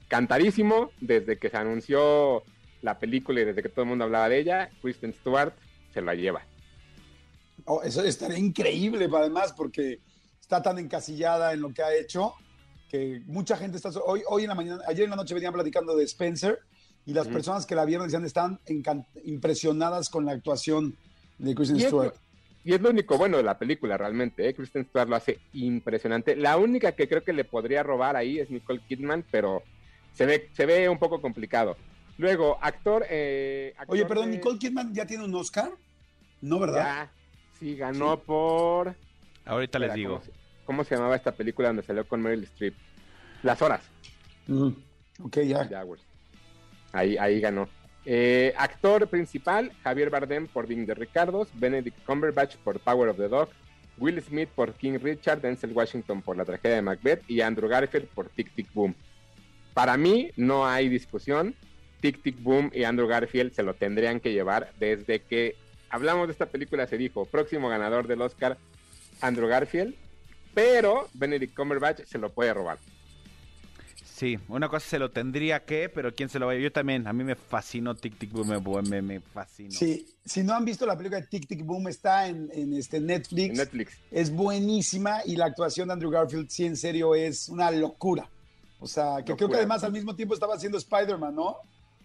[0.08, 2.42] Cantadísimo desde que se anunció
[2.82, 5.52] la película y desde que todo el mundo hablaba de ella, Kristen Stewart
[5.92, 6.46] se la lleva.
[7.66, 10.00] Oh, eso estaría increíble, además, porque
[10.40, 12.32] está tan encasillada en lo que ha hecho
[12.88, 13.90] que mucha gente está.
[14.04, 16.60] Hoy, hoy en la mañana, ayer en la noche venían platicando de Spencer
[17.04, 18.60] y las personas que la vieron decían están
[19.24, 20.96] impresionadas con la actuación
[21.38, 22.14] de Kristen Stewart.
[22.64, 24.48] y es lo único bueno de la película, realmente.
[24.48, 24.54] ¿eh?
[24.54, 26.36] Kristen Stewart lo hace impresionante.
[26.36, 29.62] La única que creo que le podría robar ahí es Nicole Kidman, pero
[30.12, 31.76] se ve, se ve un poco complicado.
[32.18, 33.04] Luego, actor.
[33.10, 35.70] eh, actor Oye, perdón, de- Nicole Kidman ya tiene un Oscar,
[36.40, 36.82] ¿no, verdad?
[36.84, 37.12] Ya,
[37.58, 38.94] sí, ganó por.
[39.44, 40.14] Ahorita les digo.
[40.14, 40.32] ¿cómo se,
[40.64, 42.74] cómo se llamaba esta película donde salió con Meryl Streep?
[43.42, 43.82] Las horas.
[44.48, 44.74] Ujú.
[45.22, 45.68] Ok, ya.
[46.92, 47.68] Ahí, ahí ganó.
[48.04, 53.28] Eh, actor principal, Javier Bardem por Bing de Ricardos, Benedict Cumberbatch por Power of the
[53.28, 53.48] Dog,
[53.98, 58.06] Will Smith por King Richard, Denzel Washington por La tragedia de Macbeth y Andrew Garfield
[58.08, 58.94] por Tic Tic Boom.
[59.74, 61.54] Para mí no hay discusión.
[62.00, 65.56] Tic Tic Boom y Andrew Garfield se lo tendrían que llevar desde que
[65.90, 68.58] hablamos de esta película se dijo próximo ganador del Oscar
[69.20, 69.94] Andrew Garfield,
[70.54, 72.78] pero Benedict Cumberbatch se lo puede robar.
[74.04, 77.06] Sí, una cosa se lo tendría que, pero ¿quién se lo va a Yo también,
[77.06, 79.70] a mí me fascinó Tic Tic Boom, me, me, me fascinó.
[79.70, 82.98] Sí, si no han visto la película de Tic Tic Boom, está en, en este
[82.98, 83.50] Netflix.
[83.50, 83.98] En Netflix.
[84.10, 88.30] Es buenísima y la actuación de Andrew Garfield, sí, en serio, es una locura.
[88.80, 91.56] O sea, que creo que además al mismo tiempo estaba haciendo Spider-Man, ¿no?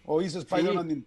[0.04, 0.90] O hizo Spider-Man.
[0.90, 1.06] en-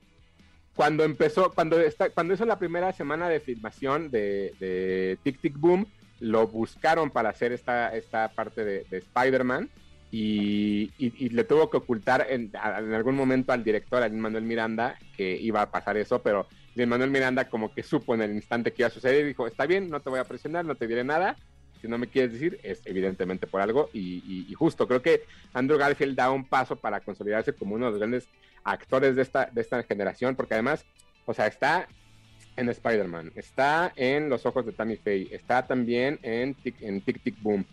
[0.76, 5.58] cuando empezó, cuando está, cuando hizo la primera semana de filmación de, de Tic Tic
[5.58, 5.88] Boom,
[6.20, 9.70] lo buscaron para hacer esta, esta parte de, de Spider-Man
[10.12, 15.62] y, le tuvo que ocultar en algún momento al director, a Manuel Miranda, que iba
[15.62, 18.92] a pasar eso, pero Manuel Miranda como que supo en el instante que iba a
[18.92, 21.36] suceder y dijo, está bien, no te voy a presionar, no te diré nada,
[21.86, 26.16] si no me quieres decir, es evidentemente por algo y, justo, creo que Andrew Garfield
[26.16, 28.28] da un paso para consolidarse como uno de los grandes
[28.64, 30.84] actores de esta, de esta generación, porque además,
[31.28, 31.88] o sea, está
[32.56, 37.40] en Spider-Man, está en Los Ojos de Tammy Faye, está también en Tic, en Tic
[37.44, 37.64] Boom.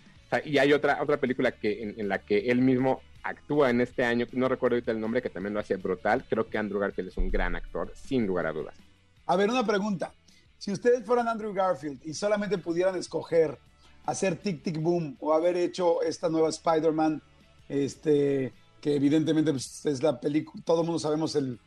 [0.44, 4.05] Y hay otra, otra película que, en, en la que él mismo actúa en este
[4.05, 6.22] año, no recuerdo ahorita el nombre, que también lo hace brutal.
[6.29, 8.77] Creo que Andrew Garfield es un gran actor, sin lugar a dudas.
[9.25, 10.12] A ver, una pregunta.
[10.59, 13.59] Si ustedes fueran Andrew Garfield y solamente pudieran escoger
[14.05, 17.23] hacer Tic Tic Boom o haber hecho esta nueva Spider-Man,
[17.69, 21.59] este, que evidentemente pues, es la película, todo el mundo sabemos el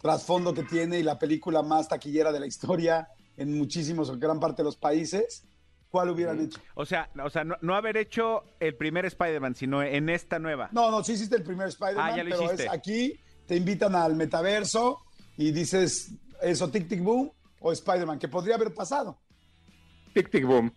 [0.00, 4.38] trasfondo que tiene y la película más taquillera de la historia en muchísimos o gran
[4.38, 5.44] parte de los países,
[5.90, 6.60] ¿cuál hubieran hecho?
[6.74, 10.68] O sea, o sea no, no haber hecho el primer Spider-Man, sino en esta nueva.
[10.72, 12.64] No, no, sí hiciste el primer Spider-Man, Ah, pero hiciste.
[12.64, 14.98] es aquí, te invitan al metaverso
[15.36, 19.18] y dices eso, Tic Tic Boom o Spider-Man, que podría haber pasado.
[20.12, 20.72] Tic Tic Boom.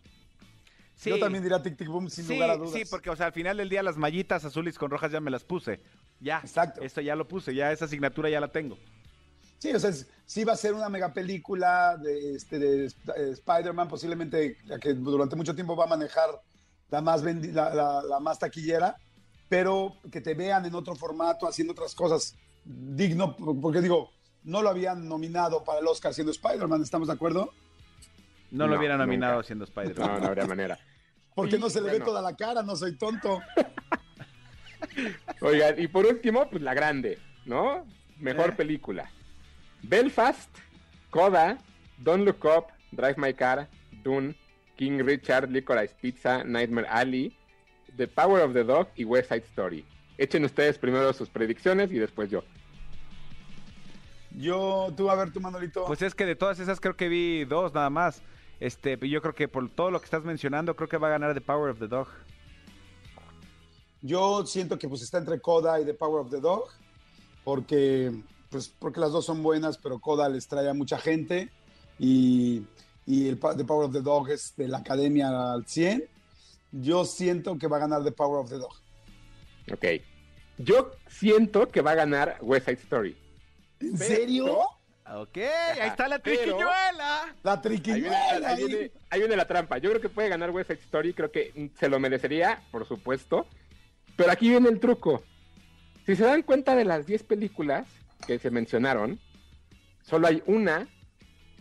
[0.98, 1.12] Sí.
[1.12, 2.74] Yo también diría Tic Tic Boom sin sí, lugar a dudas.
[2.74, 5.30] sí, porque o sea, al final del día las mallitas azules con rojas ya me
[5.32, 5.80] las puse.
[6.20, 6.40] Ya.
[6.40, 6.82] Exacto.
[6.82, 8.78] Esto ya lo puse, ya esa asignatura ya la tengo.
[9.60, 12.92] Sí, o sea, es- sí va a ser una mega película de, este, de eh,
[13.32, 16.30] Spider-Man, posiblemente la que durante mucho tiempo va a manejar
[16.90, 18.96] la más, vendi- la, la- la más taquillera,
[19.50, 24.10] pero que te vean en otro formato, haciendo otras cosas digno, porque digo,
[24.44, 27.52] no lo habían nominado para el Oscar siendo Spider-Man, ¿estamos de acuerdo?
[28.52, 29.48] No, lo hubiera nominado nunca.
[29.48, 30.08] siendo Spider-Man.
[30.14, 30.80] No, no habría manera.
[31.36, 33.42] Porque no se le ve toda la cara, no soy tonto.
[35.42, 37.86] Oigan, y por último, pues la grande, ¿no?
[38.20, 38.54] Mejor Eh.
[38.54, 39.10] película.
[39.84, 40.50] Belfast,
[41.10, 41.58] Coda,
[42.00, 43.68] Don't Look Up, Drive My Car,
[44.04, 44.36] Dune,
[44.76, 47.36] King Richard, Licorice Pizza, Nightmare Alley,
[47.96, 49.86] The Power of the Dog y West Side Story.
[50.18, 52.44] Echen ustedes primero sus predicciones y después yo.
[54.32, 55.86] Yo, tú a ver, tu Manolito.
[55.86, 58.22] Pues es que de todas esas creo que vi dos nada más.
[58.60, 61.34] Este, yo creo que por todo lo que estás mencionando, creo que va a ganar
[61.34, 62.08] The Power of the Dog.
[64.02, 66.70] Yo siento que pues está entre Coda y The Power of the Dog,
[67.44, 68.12] porque,
[68.50, 71.50] pues, porque las dos son buenas, pero Coda les trae a mucha gente
[72.00, 72.64] y,
[73.06, 76.08] y el, The Power of the Dog es de la academia al 100.
[76.72, 78.74] Yo siento que va a ganar The Power of the Dog.
[79.72, 79.86] Ok.
[80.60, 83.18] Yo siento que va a ganar West Side Story.
[83.80, 84.58] ¿En Pero- serio?
[85.16, 87.36] Ok, ahí está la Pero- triquiñuela.
[87.44, 88.50] La Ahí viene, triquiñuela.
[88.50, 89.78] ahí viene- ahí viene la trampa.
[89.78, 91.14] Yo creo que puede ganar West Side Story.
[91.14, 93.48] Creo que se lo merecería, por supuesto.
[94.16, 95.24] Pero aquí viene el truco.
[96.06, 97.88] Si se dan cuenta de las 10 películas
[98.26, 99.20] que se mencionaron,
[100.02, 100.88] solo hay una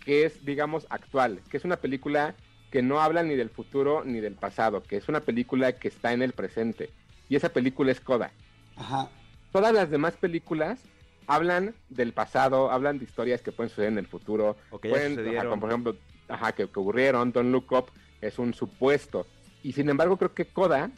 [0.05, 2.35] que es, digamos, actual, que es una película
[2.71, 6.13] que no habla ni del futuro ni del pasado, que es una película que está
[6.13, 6.91] en el presente.
[7.29, 8.31] Y esa película es Coda.
[8.77, 9.09] Ajá.
[9.53, 10.81] Todas las demás películas
[11.27, 14.95] hablan del pasado, hablan de historias que pueden suceder en el futuro, O que ya
[14.95, 15.97] pueden, ajá, como por ejemplo,
[16.29, 17.87] ajá, que, que ocurrieron, Don't Look Up
[18.21, 19.27] es un supuesto.
[19.63, 20.91] Y sin embargo, creo que Coda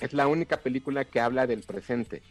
[0.00, 2.22] es la única película que habla del presente.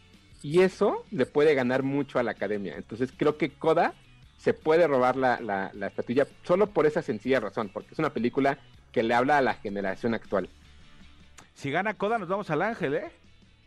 [0.42, 2.74] Y eso le puede ganar mucho a la academia.
[2.76, 3.94] Entonces creo que Coda
[4.38, 8.12] se puede robar la, la, la estatuilla solo por esa sencilla razón, porque es una
[8.12, 8.58] película
[8.90, 10.48] que le habla a la generación actual.
[11.54, 13.12] Si gana Coda, nos vamos al Ángel, ¿eh?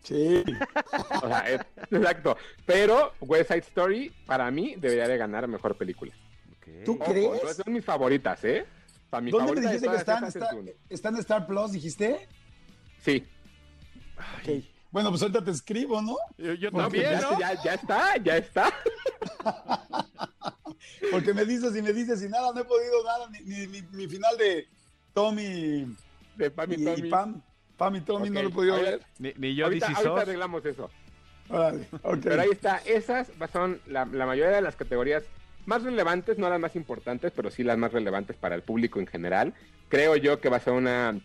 [0.06, 0.44] Sí.
[1.24, 2.38] O sea, es- exacto.
[2.66, 6.14] Pero West Side Story, para mí, debería de ganar mejor película.
[6.86, 6.98] ¿Tú.
[7.00, 7.58] Ojo, crees?
[7.58, 8.66] son mis favoritas, ¿eh?
[9.10, 10.18] Para mi ¿Dónde me favorita de dijiste que están?
[10.24, 10.74] esas es Está, Dune.
[10.90, 12.28] ¿Está en Star Plus, dijiste?
[13.02, 13.26] Sí.
[14.18, 14.64] Ok.
[14.92, 16.16] Bueno, pues ahorita te escribo, ¿no?
[16.38, 17.40] Yo, también, ya, ¿no?
[17.40, 18.74] ya, ya está, ya está.
[21.12, 23.82] Porque me dices y me dices y nada, no he podido nada, ni, ni- ni-
[23.92, 24.68] mi final de
[25.14, 25.96] Tommy
[26.36, 27.10] De Pam y y, y Tommy.
[27.10, 27.34] Pam.
[27.34, 27.42] Pam
[27.98, 29.02] y Tommy no Ok, lo he podido ahorita- ver.
[29.20, 30.90] Ni, ni yo, ahorita, ahorita arreglamos eso.
[31.50, 32.18] Órale, ok.
[32.24, 35.24] Pero ahí está, esas son la, la mayoría de las categorías
[35.66, 39.08] más relevantes, no las más importantes, pero sí las más relevantes para el público en
[39.08, 39.54] general.
[39.90, 41.20] Creo yo que va a ser una,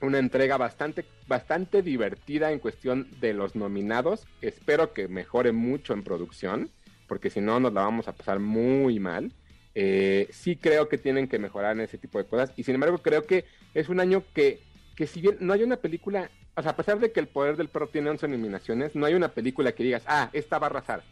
[0.00, 4.26] una entrega bastante, bastante divertida en cuestión de los nominados.
[4.40, 6.70] Espero que mejore mucho en producción,
[7.06, 9.32] porque si no nos la vamos a pasar muy mal.
[9.76, 12.52] Eh, sí creo que tienen que mejorar en ese tipo de cosas.
[12.56, 14.60] Y sin embargo, creo que es un año que,
[14.96, 17.56] que si bien no hay una película, o sea, a pesar de que el poder
[17.56, 20.70] del perro tiene 11 nominaciones, no hay una película que digas, ah, esta va a
[20.70, 21.02] arrasar.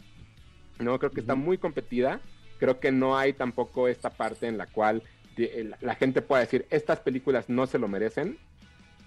[0.78, 2.20] No, creo que está muy competida.
[2.58, 5.02] Creo que no hay tampoco esta parte en la cual
[5.36, 8.38] de- la, gente pueda decir, estas películas no se lo merecen.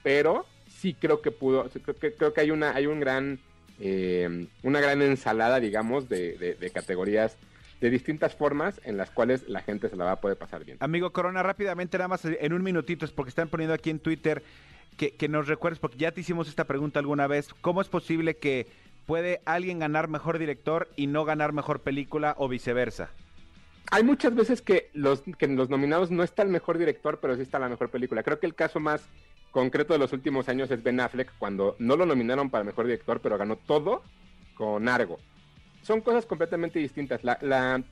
[0.03, 3.39] Pero sí creo que pudo, creo que, creo que hay una, hay un gran,
[3.79, 7.37] eh, una gran ensalada, digamos, de, de- de categorías
[7.81, 10.77] de distintas formas en las cuales la gente se la va a poder pasar bien.
[10.79, 14.43] Amigo Corona, rápidamente, nada más en un minutito, es porque están poniendo aquí en Twitter
[14.97, 18.37] que, que nos recuerdes, porque ya te hicimos esta pregunta alguna vez, ¿cómo es posible
[18.37, 18.67] que
[19.07, 23.09] puede alguien ganar mejor director y no ganar mejor película o viceversa?
[23.89, 27.35] Hay muchas veces que los, que en los nominados no está el mejor director, pero
[27.35, 28.21] sí está la mejor película.
[28.21, 29.01] Creo que el caso más
[29.49, 33.19] concreto de los últimos años es Ben Affleck, cuando no lo nominaron para mejor director,
[33.21, 34.03] pero ganó todo
[34.53, 35.17] con Argo.
[35.81, 37.23] Son cosas completamente distintas.
[37.23, 37.83] La, la,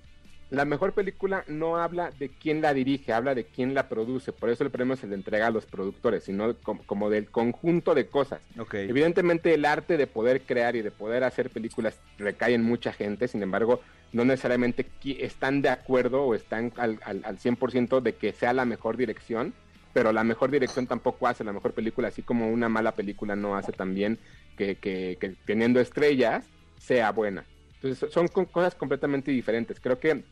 [0.49, 4.33] la mejor película no habla de quién la dirige, habla de quién la produce.
[4.33, 7.93] Por eso el premio se le entrega a los productores, sino como, como del conjunto
[7.93, 8.41] de cosas.
[8.57, 8.73] Ok.
[8.75, 13.27] Evidentemente el arte de poder crear y de poder hacer películas recae en mucha gente,
[13.27, 14.87] sin embargo, no necesariamente
[15.19, 19.53] están de acuerdo o están al, al, al 100% de que sea la mejor dirección,
[19.93, 23.55] pero la mejor dirección tampoco hace la mejor película, así como una mala película no
[23.55, 24.17] hace también
[24.57, 26.47] que, que, que teniendo estrellas
[26.77, 27.45] sea buena.
[27.81, 29.79] Entonces son cosas completamente diferentes.
[29.79, 30.23] Creo que,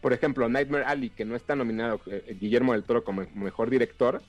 [0.00, 4.22] por ejemplo, Nightmare Alley, que no está nominado eh, Guillermo del Toro como mejor director,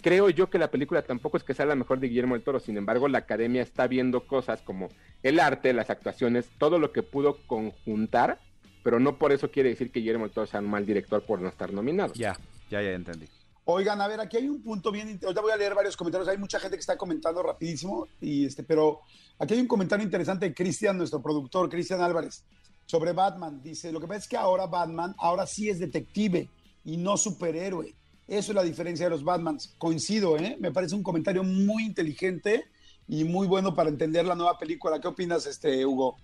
[0.00, 2.58] creo yo que la película tampoco es que sea la mejor de Guillermo del Toro,
[2.58, 4.88] sin embargo la academia está viendo cosas como
[5.22, 8.40] el arte, las actuaciones, todo lo que pudo conjuntar,
[8.82, 11.40] pero no por eso quiere decir que Guillermo del Toro sea un mal director por
[11.40, 12.12] no estar nominado.
[12.14, 12.34] Ya,
[12.68, 13.28] ya, ya entendí.
[13.64, 15.20] Oigan, a ver, aquí hay un punto bien.
[15.22, 16.28] Ahorita voy a leer varios comentarios.
[16.28, 18.08] Hay mucha gente que está comentando rapidísimo.
[18.20, 19.00] Y este, pero
[19.38, 22.44] aquí hay un comentario interesante de Cristian, nuestro productor, Cristian Álvarez,
[22.86, 23.62] sobre Batman.
[23.62, 26.48] Dice: Lo que pasa es que ahora Batman, ahora sí es detective
[26.84, 27.94] y no superhéroe.
[28.26, 29.74] Eso es la diferencia de los Batmans.
[29.78, 30.56] Coincido, ¿eh?
[30.58, 32.64] Me parece un comentario muy inteligente
[33.06, 35.00] y muy bueno para entender la nueva película.
[35.00, 36.16] ¿Qué opinas, este, Hugo?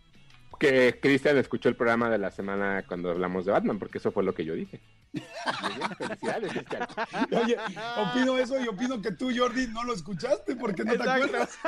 [0.58, 4.24] Que Cristian escuchó el programa de la semana cuando hablamos de Batman, porque eso fue
[4.24, 4.80] lo que yo dije.
[5.12, 6.86] Muy bien, felicidades, Cristian.
[7.42, 7.56] Oye,
[7.96, 11.58] opino eso y opino que tú, Jordi, no lo escuchaste porque no te acuerdas.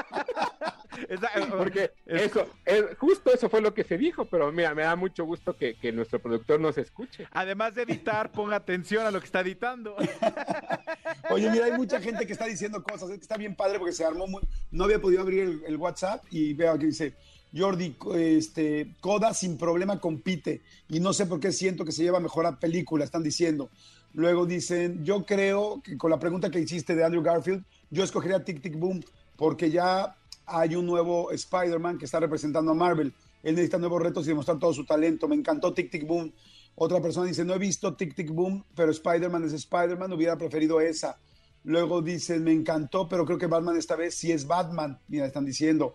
[1.08, 1.56] Exacto.
[1.58, 4.96] Porque Es- eso, es- justo eso fue lo que se dijo, pero mira, me da
[4.96, 7.26] mucho gusto que, que nuestro productor nos escuche.
[7.30, 9.94] Además de editar, ponga atención a lo que está editando.
[11.30, 13.10] Oye, mira, hay mucha gente que está diciendo cosas.
[13.10, 14.42] Es que está bien padre porque se armó muy.
[14.70, 17.14] No había podido abrir el, el WhatsApp y veo que dice:
[17.56, 20.62] Jordi, este, Coda sin problema compite.
[20.88, 23.70] Y no sé por qué siento que se lleva mejor a película, están diciendo.
[24.12, 28.44] Luego dicen: Yo creo que con la pregunta que hiciste de Andrew Garfield, yo escogería
[28.44, 29.02] Tic Tic Boom
[29.36, 33.14] porque ya hay un nuevo Spider-Man que está representando a Marvel.
[33.42, 35.28] Él necesita nuevos retos y demostrar todo su talento.
[35.28, 36.32] Me encantó Tic Tic Boom.
[36.74, 40.80] Otra persona dice, no he visto Tic Tic Boom, pero Spider-Man es Spider-Man, hubiera preferido
[40.80, 41.18] esa.
[41.64, 44.98] Luego dicen, me encantó, pero creo que Batman esta vez sí es Batman.
[45.08, 45.94] Mira, están diciendo.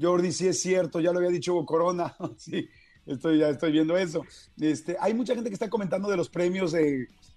[0.00, 2.14] Jordi, sí es cierto, ya lo había dicho Corona.
[2.36, 2.68] sí,
[3.06, 4.22] estoy, ya estoy viendo eso.
[4.60, 6.74] Este, hay mucha gente que está comentando de los premios.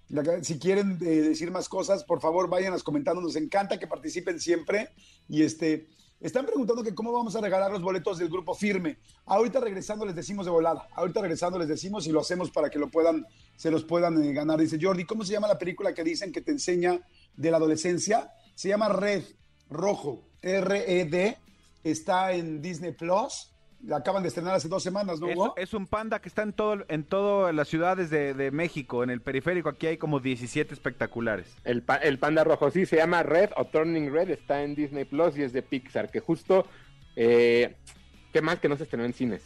[0.10, 3.22] la- si quieren eh, decir más cosas, por favor, váyanlas comentando.
[3.22, 4.90] Nos encanta que participen siempre.
[5.30, 5.88] Y este,
[6.20, 8.98] están preguntando cómo vamos a regalar los boletos del grupo firme.
[9.26, 10.88] Ahorita regresando les decimos de volada.
[10.94, 14.34] Ahorita regresando les decimos y lo hacemos para que lo puedan, se los puedan eh,
[14.34, 14.60] ganar.
[14.60, 17.00] Dice Jordi, ¿cómo se llama la película que dicen que te enseña
[17.38, 18.32] de la adolescencia?
[18.56, 19.24] Se llama Red,
[19.70, 21.38] Rojo, R-E-D.
[21.84, 23.48] Está en Disney Plus.
[23.84, 25.54] La acaban de estrenar hace dos semanas, ¿no, Es, Hugo?
[25.58, 29.10] es un panda que está en todo, en todas las ciudades de, de México, en
[29.10, 29.70] el periférico.
[29.70, 31.48] Aquí hay como 17 espectaculares.
[31.63, 35.06] El, pa- el panda rojo, sí, se llama Red o Turning Red, está en Disney
[35.06, 36.67] Plus y es de Pixar, que justo,
[37.15, 37.76] eh,
[38.32, 39.41] qué mal que no se estrenó en cines.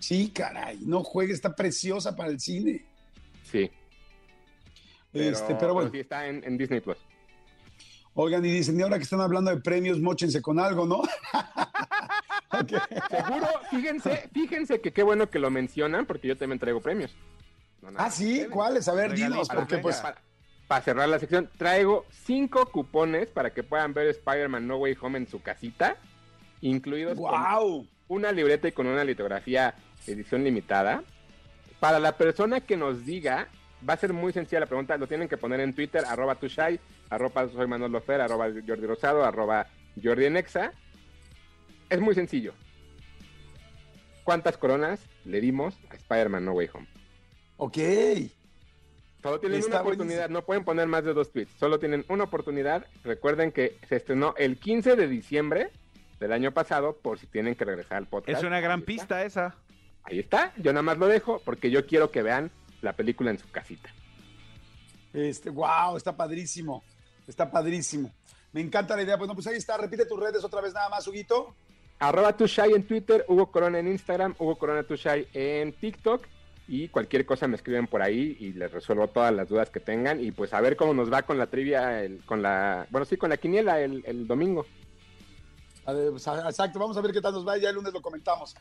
[0.00, 0.80] Sí, caray.
[0.84, 2.84] No juegue, está preciosa para el cine.
[3.44, 3.70] Sí.
[5.12, 5.90] este, pero bueno.
[5.92, 6.98] sí está en, en Disney Plus.
[8.20, 11.02] Oigan, y dicen, y ahora que están hablando de premios, mochense con algo, ¿no?
[13.10, 17.14] Seguro, fíjense, fíjense que qué bueno que lo mencionan, porque yo también traigo premios.
[17.80, 18.46] No, nada Ah, sí.
[18.50, 18.88] ¿cuáles?
[18.88, 19.82] A ver, dinos, porque venga.
[19.82, 19.96] pues.
[19.98, 20.20] para,
[20.66, 25.18] para cerrar la sección, traigo cinco cupones para que puedan ver Spider-Man No Way Home
[25.18, 25.96] en su casita,
[26.60, 27.86] incluidos con ¡Wow!
[28.08, 29.76] una libreta y con una litografía
[30.08, 31.04] edición limitada.
[31.78, 33.46] Para la persona que nos diga,
[33.86, 36.80] va a ser muy sencilla la pregunta, lo tienen que poner en Twitter, arroba tushai,
[37.10, 39.66] arroba soy Manolo Fer, arroba Jordi Rosado, arroba
[40.02, 40.72] Jordi Enexa.
[41.88, 42.54] Es muy sencillo.
[44.24, 46.86] ¿Cuántas coronas le dimos a Spider-Man No Way Home?
[47.56, 47.78] Ok.
[49.22, 52.24] Solo tienen Está una oportunidad, no pueden poner más de dos tweets, solo tienen una
[52.24, 52.86] oportunidad.
[53.02, 55.70] Recuerden que se estrenó el 15 de diciembre
[56.20, 58.38] del año pasado, por si tienen que regresar al podcast.
[58.38, 59.56] Es una gran pista esa.
[60.04, 62.50] Ahí está, yo nada más lo dejo porque yo quiero que vean
[62.82, 63.90] la película en su casita.
[65.12, 66.82] Este, wow, está padrísimo.
[67.26, 68.12] Está padrísimo.
[68.52, 69.16] Me encanta la idea.
[69.16, 69.76] Bueno, pues ahí está.
[69.76, 71.54] Repite tus redes otra vez nada más, Huguito.
[71.98, 76.24] Arroba Tushai en Twitter, Hugo Corona en Instagram, Hugo Corona Tushai en TikTok
[76.68, 80.22] y cualquier cosa me escriben por ahí y les resuelvo todas las dudas que tengan
[80.22, 83.16] y pues a ver cómo nos va con la trivia, el- con la, bueno sí,
[83.16, 84.64] con la quiniela el, el domingo.
[85.88, 87.56] Pues, Exacto, vamos a ver qué tal nos va.
[87.56, 88.54] Ya el lunes lo comentamos.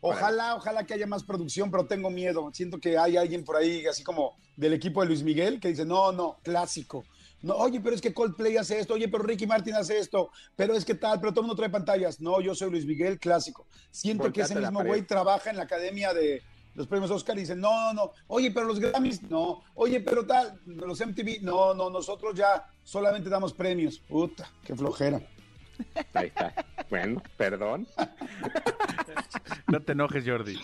[0.00, 2.50] Ojalá, ojalá que haya más producción, pero tengo miedo.
[2.52, 5.84] Siento que hay alguien por ahí, así como del equipo de Luis Miguel, que dice,
[5.84, 7.04] no, no, clásico.
[7.40, 10.74] No, oye, pero es que Coldplay hace esto, oye, pero Ricky Martin hace esto, pero
[10.74, 12.20] es que tal, pero todo el mundo trae pantallas.
[12.20, 13.66] No, yo soy Luis Miguel, clásico.
[13.90, 16.42] Siento que ese mismo güey trabaja en la academia de
[16.74, 20.26] los premios Oscar y dice, no, no, no, oye, pero los Grammys, no, oye, pero
[20.26, 23.98] tal, los MTV, no, no, nosotros ya solamente damos premios.
[24.08, 25.20] Puta, qué flojera.
[26.14, 26.54] Ahí está.
[26.90, 27.86] bueno, perdón.
[29.68, 30.58] No te enojes, Jordi.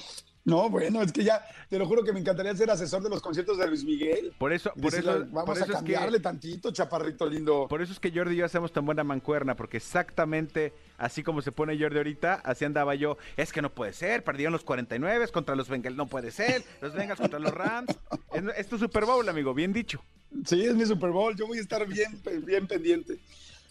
[0.49, 3.21] No, bueno, es que ya, te lo juro que me encantaría ser asesor de los
[3.21, 4.33] conciertos de Luis Miguel.
[4.39, 7.67] Por eso, por Decirle, eso, vamos por a es cambiarle que, tantito, chaparrito lindo.
[7.69, 11.43] por eso es que Jordi y yo hacemos tan buena mancuerna, porque exactamente así como
[11.43, 13.19] se pone Jordi ahorita, así andaba yo.
[13.37, 16.95] Es que no puede ser, perdieron los 49 contra los Bengals, no puede ser, los
[16.95, 17.95] Bengals contra los Rams.
[18.33, 20.03] Es, es tu Super Bowl, amigo, bien dicho.
[20.47, 23.19] Sí, es mi Super Bowl, yo voy a estar bien, bien pendiente.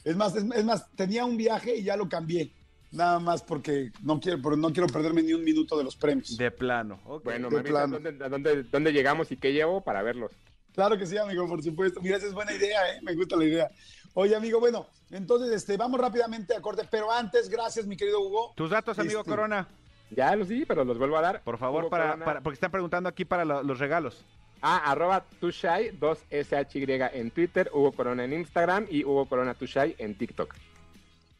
[0.08, 2.50] Es más, es, es más, tenía un viaje y ya lo cambié.
[2.92, 6.38] Nada más porque no quiero, pero no quiero perderme ni un minuto de los premios.
[6.38, 7.02] De plano.
[7.06, 7.26] ok.
[7.26, 8.00] Bueno, de me plano.
[8.00, 10.32] dónde, dónde, dónde llegamos y qué llevo para verlos.
[10.74, 12.00] Claro que sí, amigo, por supuesto.
[12.02, 13.00] Mira, esa es buena idea, ¿eh?
[13.04, 13.70] Me gusta la idea.
[14.14, 18.54] Oye, amigo, bueno, entonces este, vamos rápidamente a corte, pero antes, gracias, mi querido Hugo.
[18.56, 19.68] Tus datos, amigo Este, Corona,
[20.12, 21.44] Ya los di, pero los vuelvo a dar.
[21.44, 24.24] por favor, para, para- porque están preguntando aquí para lo- los regalos.
[24.62, 30.16] Ah, arroba Tushai, 2SHY en Twitter, Hugo Corona en Instagram y Hugo Corona Tushai en
[30.16, 30.56] TikTok.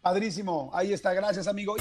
[0.02, 1.76] Padrísimo, ahí está, gracias, amigo.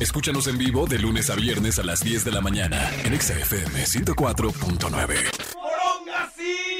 [0.00, 3.38] Escúchanos en vivo de lunes a viernes a las 10 de la mañana en Exa
[3.38, 6.77] FM 104.9.